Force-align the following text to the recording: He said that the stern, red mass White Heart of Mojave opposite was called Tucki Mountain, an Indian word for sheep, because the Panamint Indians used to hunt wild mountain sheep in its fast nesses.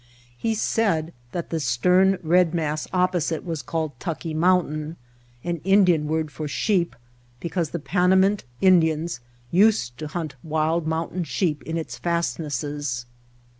He 0.35 0.55
said 0.55 1.13
that 1.31 1.51
the 1.51 1.59
stern, 1.59 2.17
red 2.23 2.55
mass 2.55 2.87
White 2.87 2.89
Heart 2.89 2.89
of 2.89 2.89
Mojave 2.89 3.03
opposite 3.03 3.45
was 3.45 3.61
called 3.61 3.99
Tucki 3.99 4.33
Mountain, 4.33 4.95
an 5.43 5.57
Indian 5.57 6.07
word 6.07 6.31
for 6.31 6.47
sheep, 6.47 6.95
because 7.39 7.69
the 7.69 7.77
Panamint 7.77 8.43
Indians 8.61 9.19
used 9.51 9.99
to 9.99 10.07
hunt 10.07 10.33
wild 10.41 10.87
mountain 10.87 11.23
sheep 11.23 11.61
in 11.67 11.77
its 11.77 11.99
fast 11.99 12.39
nesses. 12.39 13.05